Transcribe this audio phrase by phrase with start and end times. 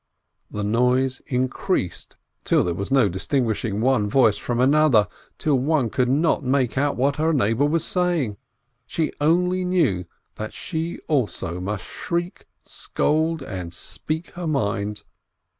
[0.49, 6.09] The noise increased, till there was no distinguishing one voice from another, till one could
[6.09, 8.37] not make out what her neighbor was saying:
[8.87, 10.05] she only knew
[10.37, 15.03] that she also must shriek, scold, and speak her mind.